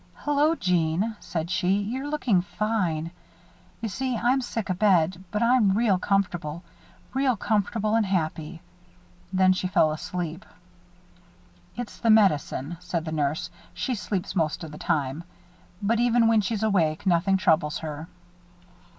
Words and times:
"Hello, 0.15 0.55
Jeanne," 0.55 1.15
she 1.19 1.27
said, 1.47 1.53
"you're 1.61 2.07
lookin' 2.09 2.41
fine. 2.41 3.11
You 3.81 3.87
see, 3.87 4.17
I'm 4.17 4.41
sick 4.41 4.67
abed, 4.71 5.23
but 5.29 5.43
I'm 5.43 5.77
real 5.77 5.99
comfortable 5.99 6.63
real 7.13 7.35
comfortable 7.37 7.93
and 7.93 8.03
happy." 8.03 8.63
Then 9.31 9.53
she 9.53 9.67
fell 9.67 9.91
asleep. 9.91 10.43
"It's 11.75 11.99
the 11.99 12.09
medicine," 12.09 12.77
said 12.79 13.05
the 13.05 13.11
nurse. 13.11 13.51
"She 13.75 13.93
sleeps 13.93 14.35
most 14.35 14.63
of 14.63 14.71
the 14.71 14.79
time. 14.79 15.23
But 15.83 15.99
even 15.99 16.27
when 16.27 16.41
she's 16.41 16.63
awake, 16.63 17.05
nothing 17.05 17.37
troubles 17.37 17.77
her." 17.77 18.07